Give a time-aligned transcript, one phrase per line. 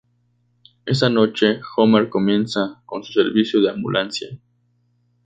[0.87, 4.29] Esa noche, Homer comienza con su servicio de ambulancia.